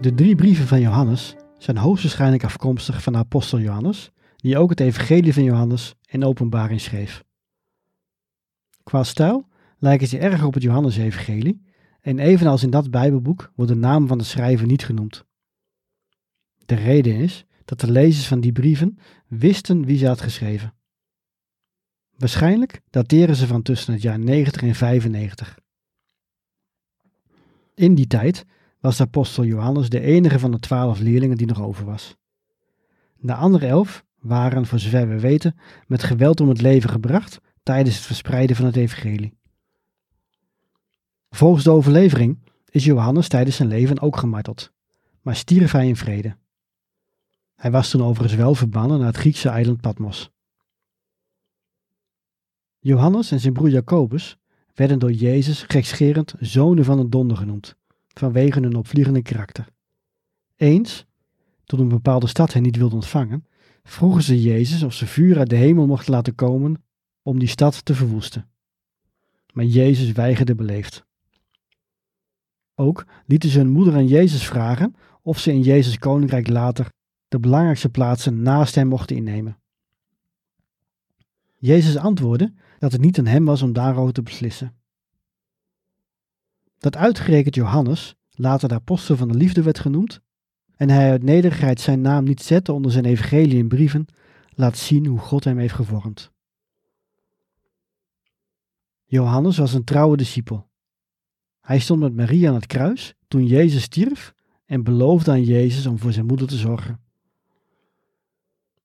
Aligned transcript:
De 0.00 0.14
drie 0.14 0.34
brieven 0.34 0.66
van 0.66 0.80
Johannes 0.80 1.36
zijn 1.58 1.76
hoogstwaarschijnlijk 1.76 2.44
afkomstig 2.44 3.02
van 3.02 3.12
de 3.12 3.18
apostel 3.18 3.60
Johannes, 3.60 4.10
die 4.36 4.58
ook 4.58 4.70
het 4.70 4.80
evangelie 4.80 5.32
van 5.32 5.42
Johannes 5.42 5.94
en 6.04 6.24
openbaring 6.24 6.80
schreef. 6.80 7.24
Qua 8.82 9.02
stijl 9.02 9.48
lijken 9.78 10.06
ze 10.06 10.18
erg 10.18 10.44
op 10.44 10.54
het 10.54 10.62
Johannes-evangelie 10.62 11.62
en 12.00 12.18
evenals 12.18 12.62
in 12.62 12.70
dat 12.70 12.90
bijbelboek 12.90 13.52
wordt 13.54 13.72
de 13.72 13.78
naam 13.78 14.06
van 14.06 14.18
de 14.18 14.24
schrijver 14.24 14.66
niet 14.66 14.84
genoemd. 14.84 15.24
De 16.66 16.74
reden 16.74 17.14
is 17.14 17.44
dat 17.64 17.80
de 17.80 17.90
lezers 17.90 18.26
van 18.26 18.40
die 18.40 18.52
brieven 18.52 18.98
wisten 19.26 19.84
wie 19.84 19.98
ze 19.98 20.06
had 20.06 20.20
geschreven. 20.20 20.74
Waarschijnlijk 22.16 22.80
dateren 22.90 23.36
ze 23.36 23.46
van 23.46 23.62
tussen 23.62 23.92
het 23.92 24.02
jaar 24.02 24.18
90 24.18 24.62
en 24.62 24.74
95. 24.74 25.58
In 27.74 27.94
die 27.94 28.06
tijd 28.06 28.44
was 28.80 28.96
de 28.96 29.02
apostel 29.02 29.44
Johannes 29.44 29.88
de 29.88 30.00
enige 30.00 30.38
van 30.38 30.50
de 30.50 30.58
twaalf 30.58 30.98
leerlingen 30.98 31.36
die 31.36 31.46
nog 31.46 31.62
over 31.62 31.84
was. 31.84 32.16
De 33.16 33.34
andere 33.34 33.66
elf 33.66 34.04
waren, 34.18 34.66
voor 34.66 34.78
zover 34.78 35.08
we 35.08 35.20
weten, 35.20 35.56
met 35.86 36.02
geweld 36.02 36.40
om 36.40 36.48
het 36.48 36.60
leven 36.60 36.90
gebracht 36.90 37.40
tijdens 37.62 37.96
het 37.96 38.04
verspreiden 38.04 38.56
van 38.56 38.64
het 38.64 38.76
evangelie. 38.76 39.38
Volgens 41.30 41.64
de 41.64 41.70
overlevering 41.70 42.38
is 42.70 42.84
Johannes 42.84 43.28
tijdens 43.28 43.56
zijn 43.56 43.68
leven 43.68 44.00
ook 44.00 44.16
gemarteld, 44.16 44.72
maar 45.20 45.36
stierf 45.36 45.72
hij 45.72 45.88
in 45.88 45.96
vrede. 45.96 46.36
Hij 47.54 47.70
was 47.70 47.90
toen 47.90 48.02
overigens 48.02 48.40
wel 48.40 48.54
verbannen 48.54 48.98
naar 48.98 49.06
het 49.06 49.16
Griekse 49.16 49.48
eiland 49.48 49.80
Patmos. 49.80 50.30
Johannes 52.78 53.30
en 53.30 53.40
zijn 53.40 53.52
broer 53.52 53.70
Jacobus 53.70 54.36
werden 54.74 54.98
door 54.98 55.12
Jezus 55.12 55.62
gekscherend 55.62 56.34
zonen 56.38 56.84
van 56.84 56.98
een 56.98 57.10
donder 57.10 57.36
genoemd 57.36 57.78
vanwege 58.14 58.60
hun 58.60 58.76
opvliegende 58.76 59.22
karakter. 59.22 59.66
Eens, 60.56 61.06
toen 61.64 61.80
een 61.80 61.88
bepaalde 61.88 62.26
stad 62.26 62.52
hen 62.52 62.62
niet 62.62 62.76
wilde 62.76 62.94
ontvangen, 62.94 63.46
vroegen 63.82 64.22
ze 64.22 64.42
Jezus 64.42 64.82
of 64.82 64.92
ze 64.92 65.06
vuur 65.06 65.38
uit 65.38 65.50
de 65.50 65.56
hemel 65.56 65.86
mochten 65.86 66.12
laten 66.12 66.34
komen 66.34 66.82
om 67.22 67.38
die 67.38 67.48
stad 67.48 67.84
te 67.84 67.94
verwoesten. 67.94 68.48
Maar 69.52 69.64
Jezus 69.64 70.12
weigerde 70.12 70.54
beleefd. 70.54 71.04
Ook 72.74 73.06
lieten 73.26 73.50
ze 73.50 73.58
hun 73.58 73.70
moeder 73.70 73.94
aan 73.94 74.06
Jezus 74.06 74.46
vragen 74.46 74.96
of 75.22 75.38
ze 75.38 75.52
in 75.52 75.62
Jezus 75.62 75.98
koninkrijk 75.98 76.48
later 76.48 76.88
de 77.28 77.38
belangrijkste 77.40 77.88
plaatsen 77.88 78.42
naast 78.42 78.74
hem 78.74 78.88
mochten 78.88 79.16
innemen. 79.16 79.58
Jezus 81.56 81.96
antwoordde 81.96 82.52
dat 82.78 82.92
het 82.92 83.00
niet 83.00 83.18
aan 83.18 83.26
hem 83.26 83.44
was 83.44 83.62
om 83.62 83.72
daarover 83.72 84.12
te 84.12 84.22
beslissen 84.22 84.79
dat 86.80 86.96
uitgerekend 86.96 87.54
Johannes, 87.54 88.14
later 88.30 88.68
de 88.68 88.74
apostel 88.74 89.16
van 89.16 89.28
de 89.28 89.34
liefde 89.34 89.62
werd 89.62 89.78
genoemd, 89.78 90.20
en 90.76 90.90
hij 90.90 91.10
uit 91.10 91.22
nederigheid 91.22 91.80
zijn 91.80 92.00
naam 92.00 92.24
niet 92.24 92.42
zette 92.42 92.72
onder 92.72 92.92
zijn 92.92 93.04
evangelie 93.04 93.58
in 93.58 93.68
brieven, 93.68 94.06
laat 94.54 94.78
zien 94.78 95.06
hoe 95.06 95.18
God 95.18 95.44
hem 95.44 95.58
heeft 95.58 95.74
gevormd. 95.74 96.30
Johannes 99.04 99.58
was 99.58 99.72
een 99.72 99.84
trouwe 99.84 100.16
discipel. 100.16 100.68
Hij 101.60 101.78
stond 101.78 102.00
met 102.00 102.14
Maria 102.14 102.48
aan 102.48 102.54
het 102.54 102.66
kruis 102.66 103.14
toen 103.28 103.46
Jezus 103.46 103.82
stierf 103.82 104.34
en 104.66 104.82
beloofde 104.82 105.30
aan 105.30 105.44
Jezus 105.44 105.86
om 105.86 105.98
voor 105.98 106.12
zijn 106.12 106.26
moeder 106.26 106.46
te 106.46 106.56
zorgen. 106.56 107.00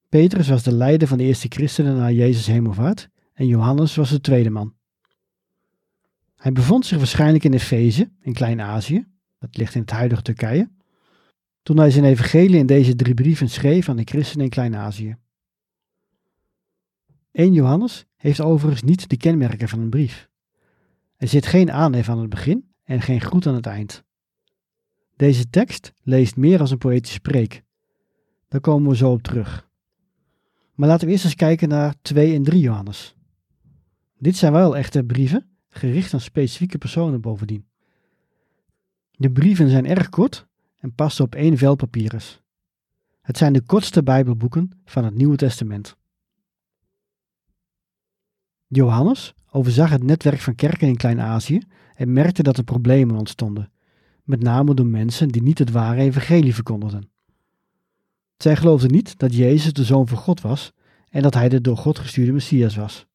Petrus 0.09 0.47
was 0.47 0.63
de 0.63 0.73
leider 0.73 1.07
van 1.07 1.17
de 1.17 1.23
eerste 1.23 1.47
christenen 1.49 1.95
na 1.95 2.11
Jezus 2.11 2.47
hemelvaart 2.47 3.09
en 3.33 3.47
Johannes 3.47 3.95
was 3.95 4.09
de 4.09 4.21
tweede 4.21 4.49
man. 4.49 4.73
Hij 6.45 6.53
bevond 6.53 6.85
zich 6.85 6.97
waarschijnlijk 6.97 7.43
in 7.43 7.53
Efeze, 7.53 8.11
in 8.21 8.33
Klein-Azië, 8.33 9.07
dat 9.39 9.57
ligt 9.57 9.75
in 9.75 9.81
het 9.81 9.89
huidige 9.91 10.21
Turkije, 10.21 10.69
toen 11.63 11.77
hij 11.77 11.91
zijn 11.91 12.05
evangelie 12.05 12.57
in 12.57 12.65
deze 12.65 12.95
drie 12.95 13.13
brieven 13.13 13.49
schreef 13.49 13.89
aan 13.89 13.95
de 13.95 14.03
christenen 14.03 14.43
in 14.43 14.51
Klein-Azië. 14.51 15.17
1 17.31 17.53
Johannes 17.53 18.05
heeft 18.15 18.41
overigens 18.41 18.83
niet 18.83 19.09
de 19.09 19.17
kenmerken 19.17 19.69
van 19.69 19.79
een 19.79 19.89
brief. 19.89 20.29
Er 21.17 21.27
zit 21.27 21.45
geen 21.45 21.71
aanhef 21.71 22.09
aan 22.09 22.19
het 22.19 22.29
begin 22.29 22.73
en 22.83 23.01
geen 23.01 23.21
groet 23.21 23.47
aan 23.47 23.55
het 23.55 23.65
eind. 23.65 24.03
Deze 25.15 25.49
tekst 25.49 25.93
leest 26.03 26.37
meer 26.37 26.59
als 26.59 26.71
een 26.71 26.77
poëtische 26.77 27.19
preek. 27.19 27.63
Daar 28.47 28.61
komen 28.61 28.89
we 28.89 28.95
zo 28.95 29.11
op 29.11 29.21
terug. 29.21 29.69
Maar 30.73 30.87
laten 30.87 31.07
we 31.07 31.11
eerst 31.13 31.25
eens 31.25 31.35
kijken 31.35 31.69
naar 31.69 31.95
2 32.01 32.35
en 32.35 32.43
3 32.43 32.59
Johannes. 32.59 33.15
Dit 34.17 34.35
zijn 34.35 34.51
wel 34.51 34.77
echte 34.77 35.03
brieven 35.03 35.49
gericht 35.75 36.13
aan 36.13 36.19
specifieke 36.19 36.77
personen 36.77 37.21
bovendien. 37.21 37.65
De 39.11 39.31
brieven 39.31 39.69
zijn 39.69 39.85
erg 39.85 40.09
kort 40.09 40.47
en 40.77 40.93
passen 40.93 41.25
op 41.25 41.35
één 41.35 41.57
vel 41.57 41.75
papyrus. 41.75 42.41
Het 43.21 43.37
zijn 43.37 43.53
de 43.53 43.61
kortste 43.61 44.03
Bijbelboeken 44.03 44.71
van 44.85 45.03
het 45.03 45.15
Nieuwe 45.15 45.35
Testament. 45.35 45.95
Johannes 48.67 49.33
overzag 49.51 49.89
het 49.89 50.03
netwerk 50.03 50.39
van 50.39 50.55
kerken 50.55 50.87
in 50.87 50.95
Klein-Azië 50.95 51.61
en 51.95 52.13
merkte 52.13 52.43
dat 52.43 52.57
er 52.57 52.63
problemen 52.63 53.17
ontstonden, 53.17 53.71
met 54.23 54.41
name 54.41 54.73
door 54.73 54.85
mensen 54.85 55.29
die 55.29 55.43
niet 55.43 55.59
het 55.59 55.71
ware 55.71 56.01
evangelie 56.01 56.53
verkondigden. 56.53 57.09
Zij 58.37 58.55
geloofden 58.55 58.91
niet 58.91 59.17
dat 59.17 59.35
Jezus 59.35 59.73
de 59.73 59.83
Zoon 59.83 60.07
van 60.07 60.17
God 60.17 60.41
was 60.41 60.73
en 61.09 61.21
dat 61.21 61.33
hij 61.33 61.49
de 61.49 61.61
door 61.61 61.77
God 61.77 61.99
gestuurde 61.99 62.31
Messias 62.31 62.75
was. 62.75 63.05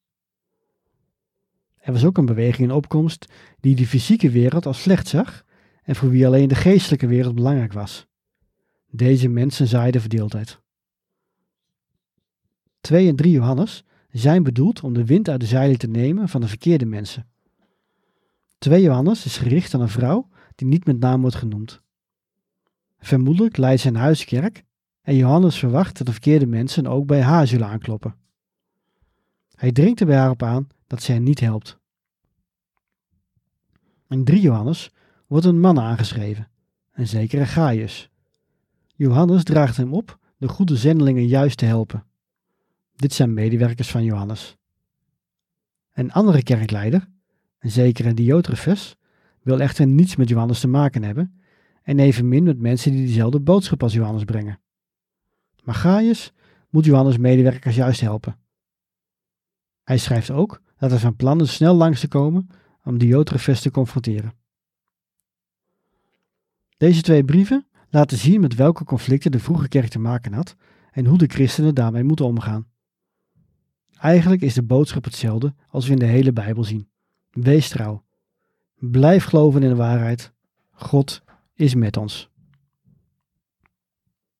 Er 1.81 1.93
was 1.93 2.05
ook 2.05 2.17
een 2.17 2.25
beweging 2.25 2.69
in 2.69 2.75
opkomst 2.75 3.25
die 3.59 3.75
de 3.75 3.87
fysieke 3.87 4.29
wereld 4.29 4.65
als 4.65 4.81
slecht 4.81 5.07
zag 5.07 5.45
en 5.83 5.95
voor 5.95 6.09
wie 6.09 6.25
alleen 6.25 6.47
de 6.47 6.55
geestelijke 6.55 7.07
wereld 7.07 7.35
belangrijk 7.35 7.73
was. 7.73 8.07
Deze 8.89 9.27
mensen 9.27 9.67
zaaiden 9.67 10.01
verdeeldheid. 10.01 10.59
2 12.81 13.07
en 13.07 13.15
3 13.15 13.31
Johannes 13.31 13.83
zijn 14.11 14.43
bedoeld 14.43 14.83
om 14.83 14.93
de 14.93 15.05
wind 15.05 15.29
uit 15.29 15.39
de 15.39 15.45
zeilen 15.45 15.77
te 15.77 15.87
nemen 15.87 16.29
van 16.29 16.41
de 16.41 16.47
verkeerde 16.47 16.85
mensen. 16.85 17.27
2 18.57 18.81
Johannes 18.81 19.25
is 19.25 19.37
gericht 19.37 19.73
aan 19.73 19.81
een 19.81 19.89
vrouw 19.89 20.29
die 20.55 20.67
niet 20.67 20.85
met 20.85 20.99
naam 20.99 21.21
wordt 21.21 21.35
genoemd. 21.35 21.81
Vermoedelijk 22.99 23.57
leidt 23.57 23.81
zijn 23.81 23.95
huiskerk 23.95 24.63
en 25.01 25.15
Johannes 25.15 25.59
verwacht 25.59 25.97
dat 25.97 26.07
de 26.07 26.11
verkeerde 26.11 26.45
mensen 26.45 26.87
ook 26.87 27.05
bij 27.05 27.21
haar 27.21 27.47
zullen 27.47 27.67
aankloppen. 27.67 28.15
Hij 29.55 29.71
dringt 29.71 29.99
er 29.99 30.05
bij 30.05 30.17
haar 30.17 30.29
op 30.29 30.43
aan 30.43 30.67
dat 30.91 31.01
zij 31.01 31.19
niet 31.19 31.39
helpt. 31.39 31.79
In 34.09 34.23
3 34.23 34.41
Johannes 34.41 34.93
wordt 35.27 35.45
een 35.45 35.59
man 35.59 35.79
aangeschreven, 35.79 36.49
een 36.91 37.07
zekere 37.07 37.45
Gaius. 37.45 38.09
Johannes 38.95 39.43
draagt 39.43 39.77
hem 39.77 39.93
op 39.93 40.19
de 40.37 40.47
goede 40.47 40.75
zendelingen 40.75 41.27
juist 41.27 41.57
te 41.57 41.65
helpen. 41.65 42.05
Dit 42.95 43.13
zijn 43.13 43.33
medewerkers 43.33 43.91
van 43.91 44.03
Johannes. 44.03 44.57
Een 45.93 46.11
andere 46.11 46.43
kerkleider, 46.43 47.07
een 47.59 47.71
zekere 47.71 48.13
Diotrephes, 48.13 48.95
wil 49.41 49.59
echter 49.59 49.87
niets 49.87 50.15
met 50.15 50.29
Johannes 50.29 50.59
te 50.59 50.67
maken 50.67 51.03
hebben 51.03 51.41
en 51.83 51.99
evenmin 51.99 52.43
met 52.43 52.59
mensen 52.59 52.91
die 52.91 53.05
dezelfde 53.05 53.39
boodschap 53.39 53.83
als 53.83 53.93
Johannes 53.93 54.23
brengen. 54.23 54.59
Maar 55.63 55.75
Gaius 55.75 56.33
moet 56.69 56.85
Johannes 56.85 57.17
medewerkers 57.17 57.75
juist 57.75 58.01
helpen. 58.01 58.37
Hij 59.83 59.97
schrijft 59.97 60.31
ook 60.31 60.61
dat 60.81 60.89
hij 60.89 60.99
van 60.99 61.15
plan 61.15 61.41
is 61.41 61.53
snel 61.53 61.75
langs 61.75 61.99
te 61.99 62.07
komen 62.07 62.49
om 62.83 62.97
Diotrephes 62.97 63.61
te 63.61 63.71
confronteren. 63.71 64.33
Deze 66.77 67.01
twee 67.01 67.23
brieven 67.23 67.67
laten 67.89 68.17
zien 68.17 68.41
met 68.41 68.55
welke 68.55 68.83
conflicten 68.83 69.31
de 69.31 69.39
vroege 69.39 69.67
kerk 69.67 69.89
te 69.89 69.99
maken 69.99 70.33
had 70.33 70.55
en 70.91 71.05
hoe 71.05 71.17
de 71.17 71.27
christenen 71.27 71.75
daarmee 71.75 72.03
moeten 72.03 72.25
omgaan. 72.25 72.67
Eigenlijk 73.97 74.41
is 74.41 74.53
de 74.53 74.63
boodschap 74.63 75.03
hetzelfde 75.03 75.53
als 75.67 75.85
we 75.85 75.91
in 75.91 75.99
de 75.99 76.05
hele 76.05 76.33
Bijbel 76.33 76.63
zien. 76.63 76.89
Wees 77.31 77.69
trouw. 77.69 78.03
Blijf 78.75 79.23
geloven 79.23 79.63
in 79.63 79.69
de 79.69 79.75
waarheid. 79.75 80.31
God 80.71 81.21
is 81.53 81.75
met 81.75 81.97
ons. 81.97 82.29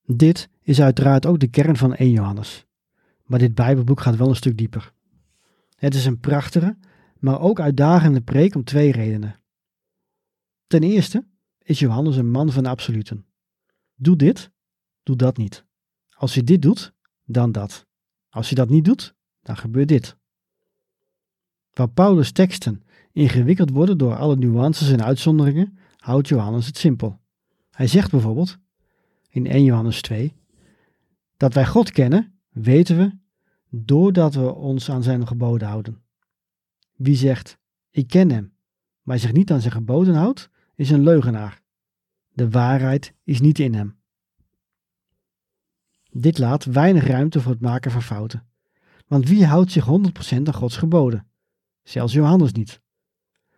Dit 0.06 0.50
is 0.62 0.82
uiteraard 0.82 1.26
ook 1.26 1.40
de 1.40 1.48
kern 1.48 1.78
van 1.78 1.96
1 1.96 2.12
Johannes. 2.12 2.66
Maar 3.26 3.40
dit 3.40 3.56
Bijbelboek 3.56 4.02
gaat 4.02 4.16
wel 4.16 4.30
een 4.30 4.36
stuk 4.36 4.58
dieper. 4.58 4.94
Het 5.82 5.96
is 5.96 6.06
een 6.06 6.20
prachtige, 6.20 6.78
maar 7.20 7.40
ook 7.40 7.60
uitdagende 7.60 8.22
preek 8.22 8.56
om 8.56 8.64
twee 8.64 8.92
redenen. 8.92 9.40
Ten 10.68 10.84
eerste 10.84 11.26
is 11.58 11.80
Johannes 11.80 12.16
een 12.16 12.30
man 12.30 12.52
van 12.52 12.64
de 12.64 12.70
absoluten. 12.70 13.26
Doe 13.96 14.16
dit, 14.16 14.52
doe 15.04 15.16
dat 15.16 15.38
niet. 15.38 15.66
Als 16.10 16.34
je 16.34 16.44
dit 16.44 16.62
doet, 16.62 16.94
dan 17.26 17.52
dat. 17.52 17.86
Als 18.30 18.50
je 18.50 18.56
dat 18.56 18.70
niet 18.70 18.86
doet, 18.86 19.16
dan 19.42 19.58
gebeurt 19.58 19.88
dit. 19.88 20.18
Waar 21.74 21.90
Paulus' 21.90 22.32
teksten 22.32 22.84
ingewikkeld 23.12 23.70
worden 23.70 23.98
door 23.98 24.16
alle 24.16 24.36
nuances 24.36 24.90
en 24.90 25.04
uitzonderingen, 25.04 25.78
houdt 25.98 26.28
Johannes 26.28 26.66
het 26.66 26.78
simpel. 26.78 27.20
Hij 27.70 27.88
zegt 27.88 28.12
bijvoorbeeld 28.12 28.58
in 29.30 29.48
1 29.48 29.64
Johannes 29.64 30.02
2 30.02 30.34
dat 31.38 31.54
wij 31.54 31.66
God 31.66 31.92
kennen, 31.92 32.40
weten 32.50 32.98
we 32.98 33.20
doordat 33.74 34.34
we 34.34 34.54
ons 34.54 34.90
aan 34.90 35.04
zijn 35.04 35.28
geboden 35.28 35.68
houden. 35.68 36.02
Wie 36.96 37.16
zegt 37.16 37.60
ik 37.90 38.08
ken 38.08 38.32
hem, 38.32 38.54
maar 39.02 39.20
zich 39.20 39.32
niet 39.32 39.52
aan 39.52 39.62
zijn 39.62 39.74
geboden 39.74 40.16
houdt, 40.16 40.50
is 40.76 40.90
een 40.90 41.04
leugenaar. 41.04 41.62
De 42.34 42.50
waarheid 42.50 43.14
is 43.24 43.42
niet 43.42 43.60
in 43.60 43.74
hem. 43.74 44.00
Dit 46.12 46.38
laat 46.38 46.66
weinig 46.66 47.08
ruimte 47.08 47.42
voor 47.42 47.52
het 47.52 47.62
maken 47.62 47.92
van 47.92 48.02
fouten. 48.02 48.48
Want 49.08 49.28
wie 49.28 49.46
houdt 49.46 49.72
zich 49.72 49.86
100% 49.86 49.90
aan 50.44 50.54
Gods 50.54 50.78
geboden? 50.78 51.28
Zelfs 51.84 52.14
Johannes 52.14 52.52
niet. 52.52 52.82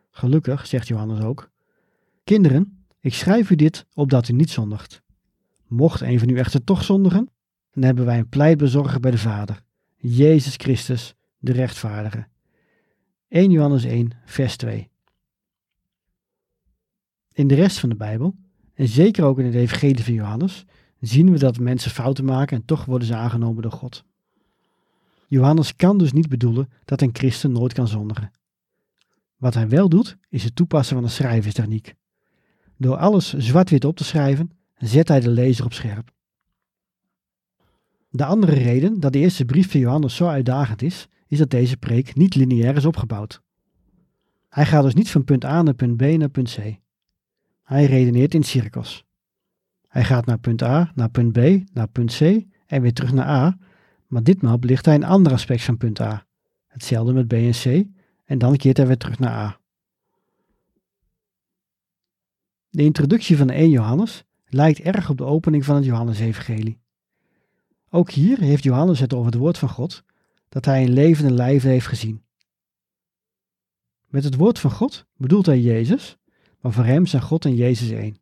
Gelukkig, 0.10 0.68
zegt 0.68 0.88
Johannes 0.88 1.20
ook. 1.20 1.50
Kinderen, 2.24 2.86
ik 3.00 3.14
schrijf 3.14 3.50
u 3.50 3.56
dit 3.56 3.86
opdat 3.94 4.28
u 4.28 4.34
niet 4.34 4.50
zondigt. 4.50 5.02
Mocht 5.68 6.02
een 6.02 6.20
van 6.20 6.30
u 6.30 6.38
echter 6.38 6.64
toch 6.64 6.84
zondigen, 6.84 7.30
dan 7.72 7.84
hebben 7.84 8.06
wij 8.06 8.20
een 8.20 8.30
pleitbezorger 8.30 9.00
bij 9.00 9.12
de 9.12 9.18
Vader, 9.18 9.64
Jezus 10.06 10.56
Christus, 10.56 11.16
de 11.38 11.52
rechtvaardige. 11.52 12.28
1 13.28 13.52
Johannes 13.52 13.84
1, 13.84 14.12
vers 14.26 14.58
2. 14.58 14.90
In 17.34 17.48
de 17.48 17.56
rest 17.56 17.80
van 17.80 17.90
de 17.90 17.96
Bijbel, 17.96 18.36
en 18.74 18.88
zeker 18.88 19.24
ook 19.24 19.40
in 19.40 19.46
het 19.46 19.56
Evangelie 19.56 20.04
van 20.04 20.14
Johannes, 20.14 20.66
zien 21.00 21.32
we 21.32 21.40
dat 21.40 21.60
mensen 21.60 21.92
fouten 21.92 22.26
maken 22.26 22.58
en 22.58 22.66
toch 22.66 22.86
worden 22.86 23.08
ze 23.08 23.16
aangenomen 23.16 23.62
door 23.62 23.72
God. 23.72 24.04
Johannes 25.28 25.76
kan 25.76 25.98
dus 25.98 26.12
niet 26.12 26.30
bedoelen 26.30 26.70
dat 26.86 27.02
een 27.02 27.16
christen 27.16 27.52
nooit 27.52 27.74
kan 27.74 27.88
zondigen. 27.88 28.32
Wat 29.38 29.54
hij 29.54 29.70
wel 29.70 29.90
doet, 29.90 30.18
is 30.30 30.44
het 30.44 30.56
toepassen 30.56 30.96
van 30.96 31.04
een 31.04 31.10
schrijverstechniek. 31.10 31.94
Door 32.78 32.98
alles 32.98 33.34
zwart-wit 33.34 33.86
op 33.86 33.96
te 33.96 34.04
schrijven, 34.04 34.52
zet 34.78 35.08
hij 35.08 35.20
de 35.20 35.30
lezer 35.30 35.66
op 35.66 35.74
scherp. 35.74 36.12
De 38.16 38.26
andere 38.26 38.54
reden 38.54 39.00
dat 39.00 39.14
de 39.14 39.20
eerste 39.20 39.46
brief 39.46 39.72
van 39.72 39.80
Johannes 39.80 40.16
zo 40.16 40.28
uitdagend 40.28 40.82
is, 40.82 41.08
is 41.28 41.38
dat 41.38 41.50
deze 41.50 41.78
preek 41.78 42.16
niet 42.16 42.36
lineair 42.36 42.76
is 42.76 42.86
opgebouwd. 42.86 43.42
Hij 44.50 44.66
gaat 44.66 44.84
dus 44.84 44.94
niet 44.94 45.12
van 45.12 45.24
punt 45.24 45.46
A 45.46 45.62
naar 45.62 45.74
punt 45.74 45.98
B 45.98 46.02
naar 46.02 46.30
punt 46.30 46.56
C. 46.56 46.80
Hij 47.64 47.86
redeneert 47.86 48.34
in 48.34 48.44
cirkels. 48.44 49.06
Hij 49.88 50.04
gaat 50.04 50.26
naar 50.26 50.40
punt 50.40 50.62
A, 50.62 50.92
naar 50.96 51.10
punt 51.10 51.32
B, 51.32 51.38
naar 51.74 51.88
punt 51.88 52.18
C 52.18 52.46
en 52.66 52.82
weer 52.82 52.94
terug 52.94 53.14
naar 53.14 53.28
A, 53.28 53.58
maar 54.08 54.24
ditmaal 54.24 54.60
belicht 54.60 54.86
hij 54.86 54.96
een 54.96 55.04
ander 55.04 55.32
aspect 55.32 55.64
van 55.64 55.78
punt 55.78 56.00
A. 56.00 56.26
Hetzelfde 56.68 57.14
met 57.14 57.28
B 57.28 57.34
en 57.34 57.52
C 57.52 57.88
en 58.26 58.38
dan 58.38 58.58
keert 58.58 58.78
hij 58.78 58.88
weer 58.88 58.98
terug 58.98 59.20
naar 59.20 59.32
A. 59.34 59.60
De 62.70 62.84
introductie 62.84 63.38
van 63.38 63.50
1 63.50 63.70
Johannes 63.70 64.24
lijkt 64.46 64.80
erg 64.80 65.10
op 65.10 65.18
de 65.18 65.26
opening 65.26 65.66
van 65.66 65.76
het 65.76 65.86
Johannesevangelie. 65.86 66.82
Ook 67.96 68.12
hier 68.12 68.40
heeft 68.40 68.64
Johannes 68.64 69.00
het 69.00 69.14
over 69.14 69.26
het 69.26 69.36
woord 69.36 69.58
van 69.58 69.70
God, 69.70 70.04
dat 70.50 70.66
hij 70.66 70.82
in 70.82 70.90
levende 70.90 71.34
lijven 71.34 71.70
heeft 71.70 71.88
gezien. 71.88 72.24
Met 74.08 74.24
het 74.24 74.36
woord 74.36 74.60
van 74.60 74.72
God 74.72 75.06
bedoelt 75.18 75.46
hij 75.46 75.60
Jezus, 75.60 76.18
maar 76.60 76.72
voor 76.72 76.84
hem 76.84 77.06
zijn 77.06 77.22
God 77.22 77.46
en 77.46 77.56
Jezus 77.56 77.90
één. 77.90 78.18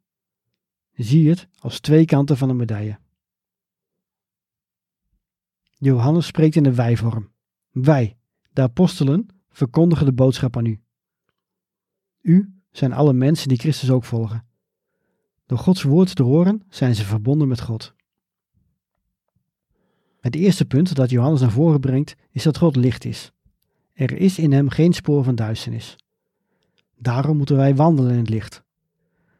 Zie 0.94 1.30
het 1.30 1.48
als 1.60 1.80
twee 1.80 2.06
kanten 2.06 2.38
van 2.38 2.50
een 2.50 2.56
medaille. 2.56 3.00
Johannes 5.78 6.26
spreekt 6.26 6.56
in 6.56 6.64
de 6.64 6.76
wij-vorm. 6.76 7.32
Wij, 7.70 8.18
de 8.54 8.62
apostelen, 8.62 9.28
verkondigen 9.50 10.06
de 10.06 10.14
boodschap 10.14 10.58
aan 10.58 10.66
u. 10.66 10.82
U 12.22 12.54
zijn 12.72 12.94
alle 12.94 13.14
mensen 13.14 13.48
die 13.48 13.58
Christus 13.58 13.92
ook 13.92 14.04
volgen. 14.04 14.46
Door 15.46 15.58
Gods 15.58 15.84
woord 15.84 16.16
te 16.16 16.24
horen 16.24 16.64
zijn 16.70 16.96
ze 16.96 17.06
verbonden 17.06 17.48
met 17.48 17.62
God. 17.62 18.00
Het 20.22 20.36
eerste 20.36 20.66
punt 20.66 20.96
dat 20.96 21.10
Johannes 21.10 21.42
naar 21.42 21.52
voren 21.52 21.80
brengt 21.80 22.16
is 22.32 22.44
dat 22.44 22.58
God 22.58 22.76
licht 22.76 23.06
is. 23.06 23.32
Er 23.94 24.18
is 24.18 24.40
in 24.40 24.52
hem 24.52 24.70
geen 24.70 24.94
spoor 24.94 25.24
van 25.24 25.36
duisternis. 25.36 25.96
Daarom 26.98 27.38
moeten 27.38 27.56
wij 27.56 27.76
wandelen 27.76 28.12
in 28.12 28.18
het 28.18 28.30
licht. 28.30 28.64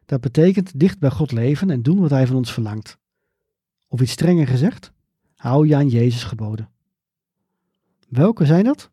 Dat 0.06 0.20
betekent 0.20 0.80
dicht 0.80 0.98
bij 0.98 1.10
God 1.10 1.32
leven 1.32 1.70
en 1.70 1.82
doen 1.82 2.00
wat 2.00 2.10
Hij 2.10 2.26
van 2.26 2.36
ons 2.36 2.52
verlangt. 2.52 2.98
Of 3.88 4.00
iets 4.00 4.12
strenger 4.12 4.46
gezegd, 4.46 4.92
hou 5.36 5.66
je 5.66 5.76
aan 5.76 5.88
Jezus 5.88 6.24
geboden. 6.24 6.70
Welke 8.08 8.46
zijn 8.46 8.64
dat? 8.64 8.90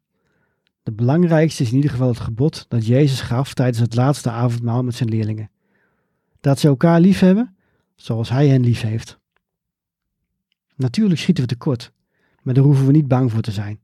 De 0.83 0.92
belangrijkste 0.92 1.63
is 1.63 1.69
in 1.69 1.75
ieder 1.75 1.92
geval 1.92 2.07
het 2.07 2.19
gebod 2.19 2.65
dat 2.68 2.85
Jezus 2.85 3.21
gaf 3.21 3.53
tijdens 3.53 3.80
het 3.80 3.95
laatste 3.95 4.30
avondmaal 4.30 4.83
met 4.83 4.95
zijn 4.95 5.09
leerlingen. 5.09 5.51
Dat 6.39 6.59
ze 6.59 6.68
elkaar 6.68 7.00
lief 7.00 7.19
hebben 7.19 7.56
zoals 7.95 8.30
Hij 8.30 8.47
hen 8.47 8.62
lief 8.62 8.81
heeft. 8.81 9.19
Natuurlijk 10.79 11.19
schieten 11.19 11.43
we 11.43 11.49
tekort, 11.49 11.91
maar 12.41 12.53
daar 12.53 12.63
hoeven 12.63 12.85
we 12.85 12.91
niet 12.91 13.07
bang 13.07 13.31
voor 13.31 13.41
te 13.41 13.51
zijn. 13.51 13.79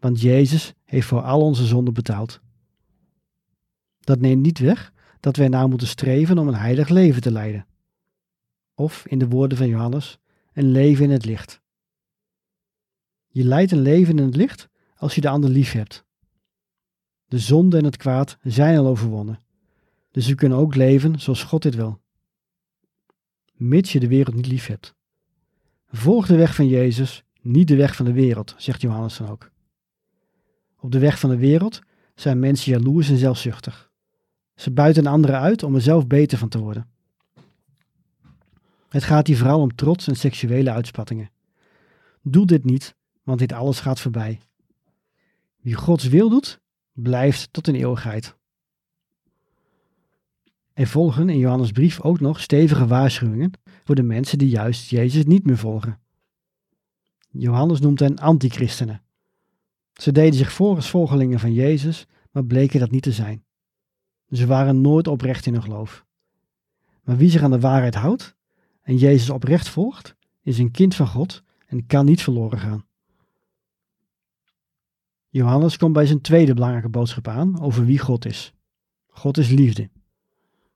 Want 0.00 0.20
Jezus 0.20 0.74
heeft 0.84 1.06
voor 1.06 1.22
al 1.22 1.40
onze 1.40 1.66
zonden 1.66 1.94
betaald. 1.94 2.40
Dat 4.00 4.20
neemt 4.20 4.42
niet 4.42 4.58
weg 4.58 4.92
dat 5.20 5.36
wij 5.36 5.48
naar 5.48 5.68
moeten 5.68 5.86
streven 5.86 6.38
om 6.38 6.48
een 6.48 6.54
heilig 6.54 6.88
leven 6.88 7.22
te 7.22 7.32
leiden. 7.32 7.66
Of, 8.74 9.06
in 9.06 9.18
de 9.18 9.28
woorden 9.28 9.58
van 9.58 9.68
Johannes, 9.68 10.18
een 10.52 10.70
leven 10.70 11.04
in 11.04 11.10
het 11.10 11.24
licht. 11.24 11.60
Je 13.28 13.44
leidt 13.44 13.72
een 13.72 13.82
leven 13.82 14.18
in 14.18 14.24
het 14.24 14.36
licht 14.36 14.68
als 14.96 15.14
je 15.14 15.20
de 15.20 15.28
ander 15.28 15.50
lief 15.50 15.72
hebt. 15.72 16.04
De 17.24 17.38
zonde 17.38 17.78
en 17.78 17.84
het 17.84 17.96
kwaad 17.96 18.38
zijn 18.42 18.78
al 18.78 18.86
overwonnen. 18.86 19.40
Dus 20.10 20.26
we 20.26 20.34
kunnen 20.34 20.58
ook 20.58 20.74
leven 20.74 21.20
zoals 21.20 21.42
God 21.42 21.62
dit 21.62 21.74
wil. 21.74 22.00
Mits 23.52 23.92
je 23.92 24.00
de 24.00 24.08
wereld 24.08 24.34
niet 24.34 24.46
lief 24.46 24.66
hebt. 24.66 24.96
Volg 25.90 26.26
de 26.26 26.36
weg 26.36 26.54
van 26.54 26.68
Jezus, 26.68 27.24
niet 27.40 27.68
de 27.68 27.76
weg 27.76 27.96
van 27.96 28.04
de 28.04 28.12
wereld, 28.12 28.54
zegt 28.56 28.80
Johannes 28.80 29.16
dan 29.16 29.28
ook. 29.28 29.50
Op 30.80 30.92
de 30.92 30.98
weg 30.98 31.18
van 31.18 31.30
de 31.30 31.36
wereld 31.36 31.80
zijn 32.14 32.38
mensen 32.38 32.72
jaloers 32.72 33.08
en 33.08 33.16
zelfzuchtig. 33.16 33.90
Ze 34.54 34.70
buiten 34.70 35.06
anderen 35.06 35.38
uit 35.40 35.62
om 35.62 35.74
er 35.74 35.80
zelf 35.80 36.06
beter 36.06 36.38
van 36.38 36.48
te 36.48 36.58
worden. 36.58 36.86
Het 38.88 39.04
gaat 39.04 39.26
hier 39.26 39.36
vooral 39.36 39.60
om 39.60 39.74
trots 39.74 40.08
en 40.08 40.16
seksuele 40.16 40.70
uitspattingen. 40.70 41.30
Doe 42.22 42.46
dit 42.46 42.64
niet, 42.64 42.94
want 43.22 43.38
dit 43.38 43.52
alles 43.52 43.80
gaat 43.80 44.00
voorbij. 44.00 44.40
Wie 45.60 45.74
Gods 45.74 46.04
wil 46.04 46.28
doet, 46.28 46.60
blijft 46.92 47.52
tot 47.52 47.68
in 47.68 47.74
eeuwigheid. 47.74 48.36
Er 50.72 50.86
volgen 50.86 51.28
in 51.28 51.38
Johannes' 51.38 51.72
brief 51.72 52.00
ook 52.00 52.20
nog 52.20 52.40
stevige 52.40 52.86
waarschuwingen 52.86 53.50
voor 53.88 53.96
de 53.96 54.02
mensen 54.02 54.38
die 54.38 54.48
juist 54.48 54.90
Jezus 54.90 55.24
niet 55.24 55.46
meer 55.46 55.56
volgen. 55.56 55.98
Johannes 57.30 57.80
noemt 57.80 58.00
hen 58.00 58.18
antichristenen. 58.18 59.02
Ze 59.92 60.12
deden 60.12 60.34
zich 60.34 60.52
voor 60.52 60.74
als 60.74 60.90
volgelingen 60.90 61.38
van 61.38 61.52
Jezus, 61.52 62.06
maar 62.30 62.44
bleken 62.44 62.80
dat 62.80 62.90
niet 62.90 63.02
te 63.02 63.12
zijn. 63.12 63.44
Ze 64.30 64.46
waren 64.46 64.80
nooit 64.80 65.08
oprecht 65.08 65.46
in 65.46 65.52
hun 65.52 65.62
geloof. 65.62 66.04
Maar 67.02 67.16
wie 67.16 67.30
zich 67.30 67.42
aan 67.42 67.50
de 67.50 67.60
waarheid 67.60 67.94
houdt 67.94 68.36
en 68.82 68.96
Jezus 68.96 69.30
oprecht 69.30 69.68
volgt, 69.68 70.14
is 70.42 70.58
een 70.58 70.70
kind 70.70 70.94
van 70.94 71.06
God 71.06 71.42
en 71.66 71.86
kan 71.86 72.04
niet 72.04 72.22
verloren 72.22 72.58
gaan. 72.58 72.86
Johannes 75.28 75.76
komt 75.76 75.92
bij 75.92 76.06
zijn 76.06 76.20
tweede 76.20 76.54
belangrijke 76.54 76.88
boodschap 76.88 77.28
aan 77.28 77.60
over 77.60 77.84
wie 77.84 77.98
God 77.98 78.24
is. 78.24 78.54
God 79.06 79.38
is 79.38 79.48
liefde. 79.48 79.90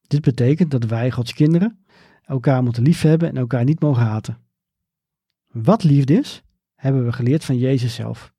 Dit 0.07 0.21
betekent 0.21 0.71
dat 0.71 0.85
wij, 0.85 1.11
Gods 1.11 1.33
kinderen, 1.33 1.82
elkaar 2.33 2.63
moeten 2.63 2.83
liefhebben 2.83 3.29
en 3.29 3.37
elkaar 3.37 3.65
niet 3.65 3.81
mogen 3.81 4.03
haten. 4.03 4.39
Wat 5.51 5.85
liefde 5.85 6.15
is, 6.15 6.43
hebben 6.75 7.05
we 7.05 7.13
geleerd 7.13 7.45
van 7.45 7.59
Jezus 7.59 7.95
zelf. 7.95 8.33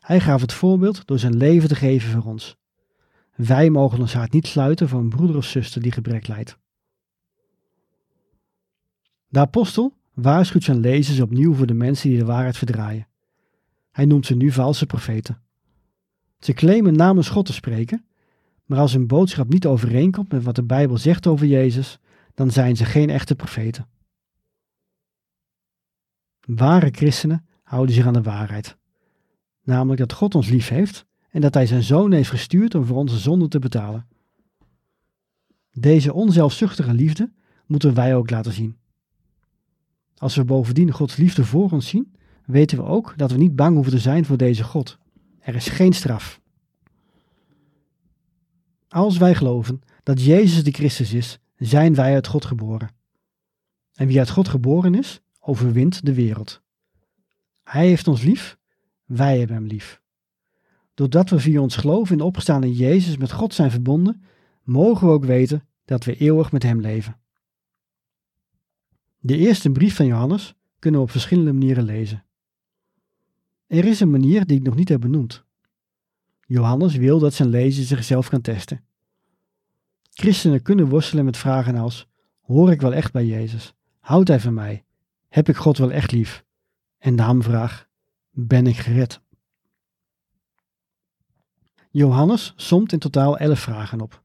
Hij 0.00 0.20
gaf 0.20 0.40
het 0.40 0.52
voorbeeld 0.52 1.06
door 1.06 1.18
zijn 1.18 1.36
leven 1.36 1.68
te 1.68 1.74
geven 1.74 2.10
voor 2.10 2.32
ons. 2.32 2.56
Wij 3.34 3.70
mogen 3.70 4.00
ons 4.00 4.14
hart 4.14 4.32
niet 4.32 4.46
sluiten 4.46 4.88
voor 4.88 5.00
een 5.00 5.08
broeder 5.08 5.36
of 5.36 5.44
zuster 5.44 5.82
die 5.82 5.92
gebrek 5.92 6.26
lijdt. 6.26 6.58
De 9.28 9.38
apostel 9.38 9.94
waarschuwt 10.14 10.64
zijn 10.64 10.80
lezers 10.80 11.20
opnieuw 11.20 11.54
voor 11.54 11.66
de 11.66 11.74
mensen 11.74 12.08
die 12.08 12.18
de 12.18 12.24
waarheid 12.24 12.56
verdraaien. 12.56 13.08
Hij 13.90 14.04
noemt 14.04 14.26
ze 14.26 14.34
nu 14.34 14.50
valse 14.50 14.86
profeten. 14.86 15.42
Ze 16.38 16.52
claimen 16.52 16.96
namens 16.96 17.28
God 17.28 17.46
te 17.46 17.52
spreken, 17.52 18.04
maar 18.64 18.78
als 18.78 18.92
hun 18.92 19.06
boodschap 19.06 19.48
niet 19.48 19.66
overeenkomt 19.66 20.32
met 20.32 20.42
wat 20.42 20.54
de 20.54 20.62
Bijbel 20.62 20.98
zegt 20.98 21.26
over 21.26 21.46
Jezus, 21.46 21.98
dan 22.34 22.50
zijn 22.50 22.76
ze 22.76 22.84
geen 22.84 23.10
echte 23.10 23.34
profeten. 23.34 23.88
Ware 26.40 26.88
christenen 26.90 27.46
houden 27.62 27.94
zich 27.94 28.06
aan 28.06 28.12
de 28.12 28.22
waarheid, 28.22 28.76
namelijk 29.62 30.00
dat 30.00 30.12
God 30.12 30.34
ons 30.34 30.48
lief 30.48 30.68
heeft 30.68 31.06
en 31.30 31.40
dat 31.40 31.54
Hij 31.54 31.66
zijn 31.66 31.82
Zoon 31.82 32.12
heeft 32.12 32.30
gestuurd 32.30 32.74
om 32.74 32.84
voor 32.84 32.96
onze 32.96 33.18
zonden 33.18 33.48
te 33.48 33.58
betalen. 33.58 34.06
Deze 35.72 36.12
onzelfzuchtige 36.12 36.94
liefde 36.94 37.32
moeten 37.66 37.94
wij 37.94 38.14
ook 38.14 38.30
laten 38.30 38.52
zien. 38.52 38.76
Als 40.16 40.36
we 40.36 40.44
bovendien 40.44 40.92
Gods 40.92 41.16
liefde 41.16 41.44
voor 41.44 41.70
ons 41.70 41.88
zien, 41.88 42.14
weten 42.46 42.78
we 42.78 42.84
ook 42.84 43.12
dat 43.16 43.30
we 43.30 43.38
niet 43.38 43.56
bang 43.56 43.74
hoeven 43.74 43.92
te 43.92 43.98
zijn 43.98 44.24
voor 44.24 44.36
deze 44.36 44.64
God. 44.64 44.98
Er 45.40 45.54
is 45.54 45.68
geen 45.68 45.92
straf. 45.92 46.40
Als 48.88 49.16
wij 49.16 49.34
geloven 49.34 49.80
dat 50.02 50.24
Jezus 50.24 50.64
de 50.64 50.70
Christus 50.70 51.12
is, 51.12 51.38
zijn 51.66 51.94
wij 51.94 52.14
uit 52.14 52.26
God 52.26 52.44
geboren. 52.44 52.90
En 53.94 54.06
wie 54.06 54.18
uit 54.18 54.30
God 54.30 54.48
geboren 54.48 54.94
is, 54.94 55.20
overwint 55.40 56.06
de 56.06 56.14
wereld. 56.14 56.62
Hij 57.62 57.86
heeft 57.86 58.08
ons 58.08 58.22
lief, 58.22 58.58
wij 59.04 59.38
hebben 59.38 59.56
hem 59.56 59.66
lief. 59.66 60.00
Doordat 60.94 61.30
we 61.30 61.40
via 61.40 61.60
ons 61.60 61.76
geloof 61.76 62.10
in 62.10 62.18
de 62.18 62.24
opgestaande 62.24 62.72
Jezus 62.72 63.16
met 63.16 63.32
God 63.32 63.54
zijn 63.54 63.70
verbonden, 63.70 64.24
mogen 64.62 65.06
we 65.06 65.12
ook 65.12 65.24
weten 65.24 65.66
dat 65.84 66.04
we 66.04 66.16
eeuwig 66.16 66.52
met 66.52 66.62
hem 66.62 66.80
leven. 66.80 67.18
De 69.18 69.36
eerste 69.36 69.70
brief 69.70 69.96
van 69.96 70.06
Johannes 70.06 70.54
kunnen 70.78 71.00
we 71.00 71.06
op 71.06 71.12
verschillende 71.12 71.52
manieren 71.52 71.84
lezen. 71.84 72.24
Er 73.66 73.84
is 73.84 74.00
een 74.00 74.10
manier 74.10 74.46
die 74.46 74.56
ik 74.56 74.62
nog 74.62 74.74
niet 74.74 74.88
heb 74.88 75.00
benoemd. 75.00 75.44
Johannes 76.46 76.96
wil 76.96 77.18
dat 77.18 77.34
zijn 77.34 77.48
lezer 77.48 77.84
zichzelf 77.84 78.28
kan 78.28 78.40
testen. 78.40 78.84
Christenen 80.20 80.62
kunnen 80.62 80.88
worstelen 80.88 81.24
met 81.24 81.36
vragen 81.36 81.76
als: 81.76 82.06
Hoor 82.40 82.70
ik 82.70 82.80
wel 82.80 82.94
echt 82.94 83.12
bij 83.12 83.26
Jezus? 83.26 83.74
Houdt 84.00 84.28
hij 84.28 84.40
van 84.40 84.54
mij? 84.54 84.84
Heb 85.28 85.48
ik 85.48 85.56
God 85.56 85.78
wel 85.78 85.92
echt 85.92 86.12
lief? 86.12 86.44
En 86.98 87.16
de 87.16 87.22
hamvraag: 87.22 87.88
Ben 88.30 88.66
ik 88.66 88.76
gered? 88.76 89.20
Johannes 91.90 92.52
somt 92.56 92.92
in 92.92 92.98
totaal 92.98 93.38
elf 93.38 93.58
vragen 93.58 94.00
op. 94.00 94.22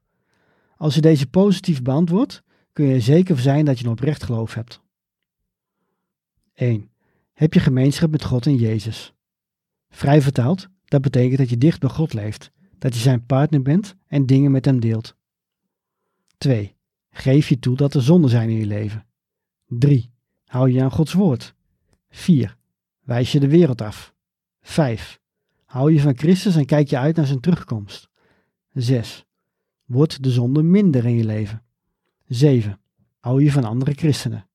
Als 0.77 0.95
je 0.95 1.01
deze 1.01 1.29
positief 1.29 1.81
beantwoordt, 1.81 2.43
kun 2.73 2.85
je 2.85 2.99
zeker 2.99 3.39
zijn 3.39 3.65
dat 3.65 3.79
je 3.79 3.85
een 3.85 3.91
oprecht 3.91 4.23
geloof 4.23 4.53
hebt. 4.53 4.81
1. 6.53 6.89
Heb 7.33 7.53
je 7.53 7.59
gemeenschap 7.59 8.11
met 8.11 8.23
God 8.23 8.45
en 8.45 8.55
Jezus? 8.55 9.13
Vrij 9.89 10.21
vertaald, 10.21 10.67
dat 10.85 11.01
betekent 11.01 11.37
dat 11.37 11.49
je 11.49 11.57
dicht 11.57 11.79
bij 11.79 11.89
God 11.89 12.13
leeft, 12.13 12.51
dat 12.77 12.93
je 12.93 12.99
zijn 12.99 13.25
partner 13.25 13.61
bent 13.61 13.95
en 14.07 14.25
dingen 14.25 14.51
met 14.51 14.65
hem 14.65 14.79
deelt. 14.79 15.15
2. 16.45 16.75
Geef 17.09 17.49
je 17.49 17.59
toe 17.59 17.75
dat 17.75 17.93
er 17.93 18.01
zonden 18.01 18.29
zijn 18.29 18.49
in 18.49 18.57
je 18.57 18.65
leven. 18.65 19.05
3. 19.67 20.11
Hou 20.45 20.71
je 20.71 20.83
aan 20.83 20.91
Gods 20.91 21.13
woord. 21.13 21.55
4. 22.09 22.57
Wijs 23.03 23.31
je 23.31 23.39
de 23.39 23.47
wereld 23.47 23.81
af. 23.81 24.13
5. 24.61 25.19
Hou 25.65 25.93
je 25.93 25.99
van 25.99 26.17
Christus 26.17 26.55
en 26.55 26.65
kijk 26.65 26.89
je 26.89 26.97
uit 26.97 27.15
naar 27.15 27.25
zijn 27.25 27.39
terugkomst. 27.39 28.09
6. 28.73 29.25
Wordt 29.85 30.23
de 30.23 30.31
zonde 30.31 30.63
minder 30.63 31.05
in 31.05 31.15
je 31.15 31.23
leven. 31.23 31.63
7. 32.27 32.79
Hou 33.19 33.43
je 33.43 33.51
van 33.51 33.63
andere 33.63 33.93
christenen. 33.93 34.47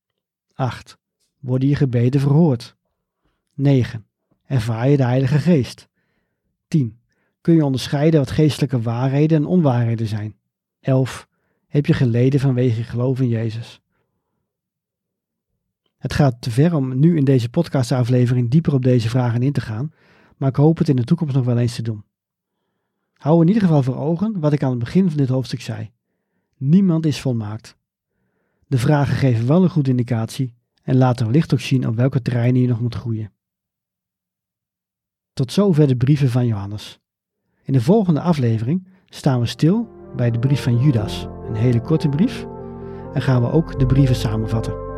8. 0.54 0.98
Worden 1.38 1.68
je 1.68 1.76
gebeden 1.76 2.20
verhoord. 2.20 2.76
9. 3.54 4.06
Ervaar 4.44 4.88
je 4.88 4.96
de 4.96 5.04
Heilige 5.04 5.38
Geest. 5.38 5.88
10. 6.68 7.00
Kun 7.40 7.54
je 7.54 7.64
onderscheiden 7.64 8.20
wat 8.20 8.30
geestelijke 8.30 8.80
waarheden 8.80 9.36
en 9.36 9.46
onwaarheden 9.46 10.06
zijn. 10.06 10.36
11. 10.80 11.28
Heb 11.70 11.86
je 11.86 11.92
geleden 11.92 12.40
vanwege 12.40 12.76
je 12.76 12.84
geloof 12.84 13.20
in 13.20 13.28
Jezus. 13.28 13.80
Het 15.98 16.12
gaat 16.12 16.40
te 16.40 16.50
ver 16.50 16.74
om 16.74 16.98
nu 16.98 17.16
in 17.16 17.24
deze 17.24 17.48
podcastaflevering 17.48 18.50
dieper 18.50 18.74
op 18.74 18.82
deze 18.82 19.08
vragen 19.08 19.42
in 19.42 19.52
te 19.52 19.60
gaan, 19.60 19.92
maar 20.36 20.48
ik 20.48 20.56
hoop 20.56 20.78
het 20.78 20.88
in 20.88 20.96
de 20.96 21.04
toekomst 21.04 21.34
nog 21.34 21.44
wel 21.44 21.58
eens 21.58 21.74
te 21.74 21.82
doen. 21.82 22.04
Hou 23.12 23.40
in 23.40 23.46
ieder 23.46 23.62
geval 23.62 23.82
voor 23.82 23.96
ogen 23.96 24.40
wat 24.40 24.52
ik 24.52 24.62
aan 24.62 24.70
het 24.70 24.78
begin 24.78 25.08
van 25.08 25.16
dit 25.16 25.28
hoofdstuk 25.28 25.60
zei. 25.60 25.90
Niemand 26.56 27.06
is 27.06 27.20
volmaakt. 27.20 27.76
De 28.66 28.78
vragen 28.78 29.16
geven 29.16 29.46
wel 29.46 29.62
een 29.62 29.70
goede 29.70 29.90
indicatie 29.90 30.54
en 30.82 30.96
laten 30.96 31.26
wellicht 31.26 31.52
ook 31.52 31.60
zien 31.60 31.88
op 31.88 31.96
welke 31.96 32.22
terreinen 32.22 32.60
je 32.60 32.68
nog 32.68 32.80
moet 32.80 32.94
groeien. 32.94 33.32
Tot 35.32 35.52
zover 35.52 35.86
de 35.86 35.96
brieven 35.96 36.30
van 36.30 36.46
Johannes. 36.46 37.00
In 37.62 37.72
de 37.72 37.80
volgende 37.80 38.20
aflevering 38.20 38.88
staan 39.06 39.40
we 39.40 39.46
stil 39.46 39.88
bij 40.16 40.30
de 40.30 40.38
brief 40.38 40.62
van 40.62 40.82
Judas, 40.82 41.26
een 41.50 41.56
hele 41.56 41.80
korte 41.80 42.08
brief, 42.08 42.46
en 43.12 43.22
gaan 43.22 43.42
we 43.42 43.50
ook 43.50 43.78
de 43.78 43.86
brieven 43.86 44.16
samenvatten. 44.16 44.89